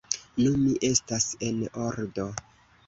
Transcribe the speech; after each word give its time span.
Nu, 0.37 0.53
mi 0.61 0.71
estas 0.89 1.29
en 1.51 1.63
ordo! 1.91 2.29